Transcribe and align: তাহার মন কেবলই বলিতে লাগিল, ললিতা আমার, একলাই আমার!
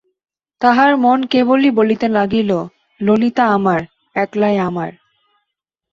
তাহার 0.61 0.91
মন 0.97 1.19
কেবলই 1.25 1.71
বলিতে 1.71 2.07
লাগিল, 2.07 2.51
ললিতা 2.99 3.45
আমার, 3.47 3.81
একলাই 4.15 4.55
আমার! 4.59 4.91